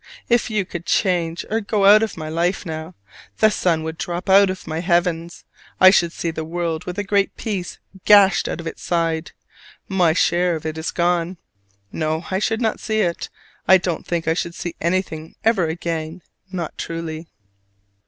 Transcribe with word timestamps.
If 0.29 0.49
you 0.49 0.65
could 0.65 0.87
change 0.87 1.45
or 1.51 1.61
go 1.61 1.85
out 1.85 2.01
of 2.01 2.17
my 2.17 2.27
life 2.27 2.65
now, 2.65 2.95
the 3.37 3.51
sun 3.51 3.83
would 3.83 3.99
drop 3.99 4.31
out 4.31 4.49
of 4.49 4.65
my 4.65 4.79
heavens: 4.79 5.45
I 5.79 5.91
should 5.91 6.11
see 6.11 6.31
the 6.31 6.43
world 6.43 6.85
with 6.85 6.97
a 6.97 7.03
great 7.03 7.37
piece 7.37 7.77
gashed 8.05 8.47
out 8.49 8.59
of 8.59 8.65
its 8.65 8.81
side, 8.81 9.33
my 9.87 10.13
share 10.13 10.55
of 10.55 10.65
it 10.65 10.91
gone. 10.95 11.37
No, 11.91 12.25
I 12.31 12.39
should 12.39 12.61
not 12.61 12.79
see 12.79 13.01
it, 13.01 13.29
I 13.67 13.77
don't 13.77 14.07
think 14.07 14.27
I 14.27 14.33
should 14.33 14.55
see 14.55 14.73
anything 14.81 15.35
ever 15.43 15.67
again, 15.67 16.23
not 16.51 16.79
truly. 16.79 17.27